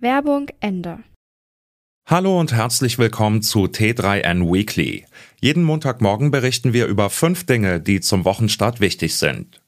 [0.00, 1.00] Werbung Ende.
[2.06, 5.04] Hallo und herzlich willkommen zu T3N Weekly.
[5.40, 9.60] Jeden Montagmorgen berichten wir über fünf Dinge, die zum Wochenstart wichtig sind.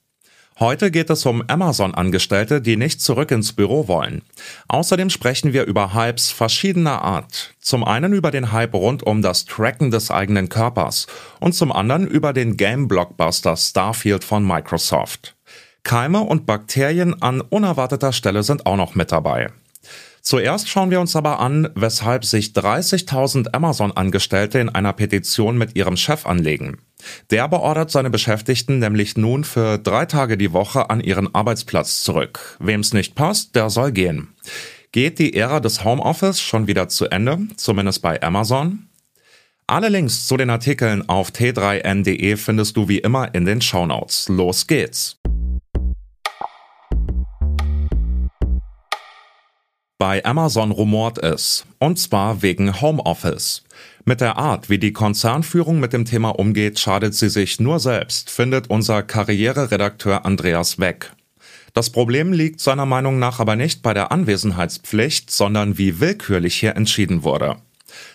[0.61, 4.23] Heute geht es um Amazon-Angestellte, die nicht zurück ins Büro wollen.
[4.69, 7.55] Außerdem sprechen wir über Hypes verschiedener Art.
[7.59, 11.09] Zum einen über den Hype rund um das Tracken des eigenen Körpers
[11.41, 15.35] und zum anderen über den Game-Blockbuster Starfield von Microsoft.
[15.83, 19.51] Keime und Bakterien an unerwarteter Stelle sind auch noch mit dabei.
[20.23, 25.97] Zuerst schauen wir uns aber an, weshalb sich 30.000 Amazon-Angestellte in einer Petition mit ihrem
[25.97, 26.79] Chef anlegen.
[27.31, 32.57] Der beordert seine Beschäftigten nämlich nun für drei Tage die Woche an ihren Arbeitsplatz zurück.
[32.59, 34.35] Wem's nicht passt, der soll gehen.
[34.93, 38.87] Geht die Ära des Homeoffice schon wieder zu Ende, zumindest bei Amazon?
[39.67, 44.29] Alle Links zu den Artikeln auf t3n.de findest du wie immer in den Shownotes.
[44.29, 45.20] Los geht's!
[50.01, 53.65] Bei Amazon rumort es, und zwar wegen Homeoffice.
[54.07, 58.31] Mit der Art, wie die Konzernführung mit dem Thema umgeht, schadet sie sich nur selbst,
[58.31, 61.13] findet unser Karriereredakteur Andreas Weck.
[61.75, 66.77] Das Problem liegt seiner Meinung nach aber nicht bei der Anwesenheitspflicht, sondern wie willkürlich hier
[66.77, 67.57] entschieden wurde.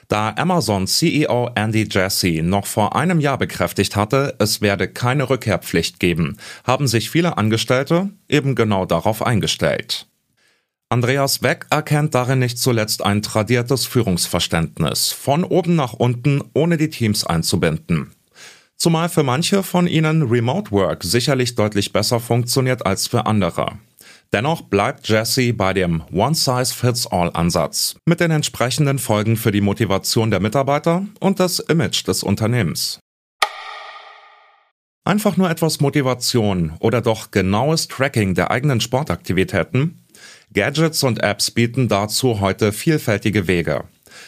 [0.07, 5.99] Da Amazon CEO Andy Jassy noch vor einem Jahr bekräftigt hatte, es werde keine Rückkehrpflicht
[5.99, 10.07] geben, haben sich viele Angestellte eben genau darauf eingestellt.
[10.95, 16.89] Andreas Weck erkennt darin nicht zuletzt ein tradiertes Führungsverständnis, von oben nach unten, ohne die
[16.89, 18.13] Teams einzubinden.
[18.77, 23.73] Zumal für manche von ihnen Remote Work sicherlich deutlich besser funktioniert als für andere.
[24.31, 31.05] Dennoch bleibt Jesse bei dem One-Size-Fits-All-Ansatz mit den entsprechenden Folgen für die Motivation der Mitarbeiter
[31.19, 32.99] und das Image des Unternehmens.
[35.03, 39.99] Einfach nur etwas Motivation oder doch genaues Tracking der eigenen Sportaktivitäten
[40.55, 43.83] Gadgets und Apps bieten dazu heute vielfältige Wege.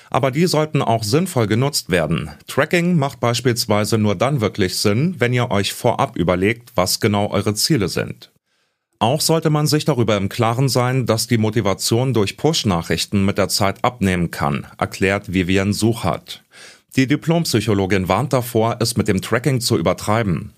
[0.09, 2.29] Aber die sollten auch sinnvoll genutzt werden.
[2.47, 7.53] Tracking macht beispielsweise nur dann wirklich Sinn, wenn ihr euch vorab überlegt, was genau eure
[7.55, 8.31] Ziele sind.
[8.99, 13.47] Auch sollte man sich darüber im Klaren sein, dass die Motivation durch Push-Nachrichten mit der
[13.47, 16.43] Zeit abnehmen kann, erklärt Vivian Suchert.
[16.97, 20.51] Die Diplompsychologin warnt davor, es mit dem Tracking zu übertreiben.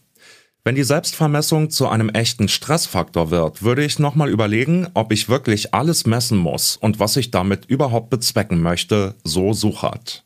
[0.65, 5.73] Wenn die Selbstvermessung zu einem echten Stressfaktor wird, würde ich nochmal überlegen, ob ich wirklich
[5.73, 10.25] alles messen muss und was ich damit überhaupt bezwecken möchte, so Suchert.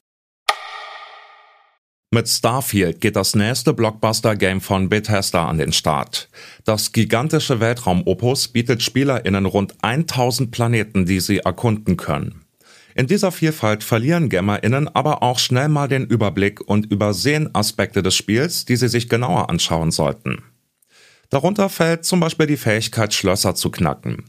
[2.10, 6.30] Mit Starfield geht das nächste Blockbuster-Game von Bethesda an den Start.
[6.64, 12.43] Das gigantische Weltraumopus bietet SpielerInnen rund 1000 Planeten, die sie erkunden können.
[12.96, 18.16] In dieser Vielfalt verlieren GamerInnen aber auch schnell mal den Überblick und übersehen Aspekte des
[18.16, 20.44] Spiels, die sie sich genauer anschauen sollten.
[21.30, 24.26] Darunter fällt zum Beispiel die Fähigkeit, Schlösser zu knacken.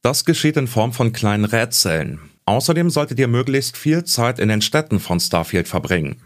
[0.00, 2.20] Das geschieht in Form von kleinen Rätseln.
[2.46, 6.22] Außerdem solltet ihr möglichst viel Zeit in den Städten von Starfield verbringen.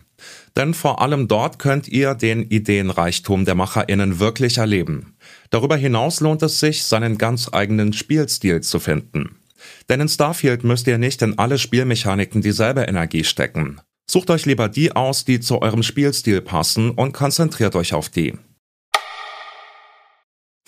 [0.56, 5.16] Denn vor allem dort könnt ihr den Ideenreichtum der MacherInnen wirklich erleben.
[5.48, 9.39] Darüber hinaus lohnt es sich, seinen ganz eigenen Spielstil zu finden.
[9.88, 13.80] Denn in Starfield müsst ihr nicht in alle Spielmechaniken dieselbe Energie stecken.
[14.10, 18.34] Sucht euch lieber die aus, die zu eurem Spielstil passen und konzentriert euch auf die.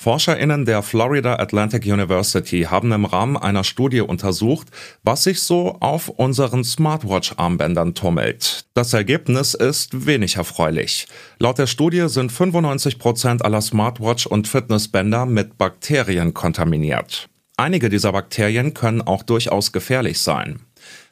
[0.03, 4.67] ForscherInnen der Florida Atlantic University haben im Rahmen einer Studie untersucht,
[5.05, 8.67] was sich so auf unseren Smartwatch-Armbändern tummelt.
[8.75, 11.07] Das Ergebnis ist wenig erfreulich.
[11.39, 17.29] Laut der Studie sind 95 Prozent aller Smartwatch- und Fitnessbänder mit Bakterien kontaminiert.
[17.63, 20.59] Einige dieser Bakterien können auch durchaus gefährlich sein.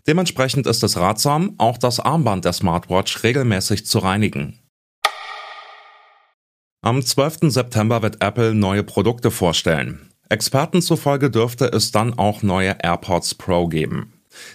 [0.08, 4.58] Dementsprechend ist es ratsam, auch das Armband der Smartwatch regelmäßig zu reinigen.
[6.82, 7.52] Am 12.
[7.52, 10.10] September wird Apple neue Produkte vorstellen.
[10.28, 14.12] Experten zufolge dürfte es dann auch neue AirPods Pro geben.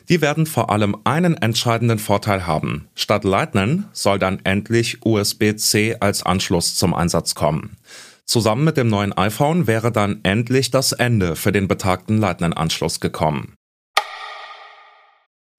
[0.09, 2.89] Die werden vor allem einen entscheidenden Vorteil haben.
[2.95, 7.77] Statt Lightning soll dann endlich USB-C als Anschluss zum Einsatz kommen.
[8.25, 13.55] Zusammen mit dem neuen iPhone wäre dann endlich das Ende für den betagten Lightning-Anschluss gekommen.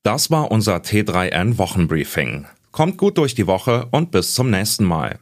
[0.02, 2.46] Das war unser T3N Wochenbriefing.
[2.72, 5.18] Kommt gut durch die Woche und bis zum nächsten Mal.